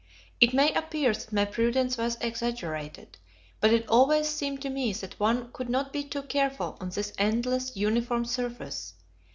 [0.39, 3.19] It may appear that my prudence was exaggerated,
[3.59, 7.13] but it always seemed to me that one could not be too careful on this
[7.19, 8.95] endless, uniform surface.